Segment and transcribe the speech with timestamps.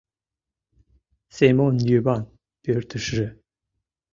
[1.35, 2.23] Семон Йыван
[2.63, 3.27] пӧртешыже